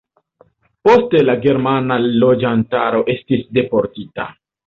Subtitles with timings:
[0.87, 4.29] Poste la germana loĝantaro estis deportita.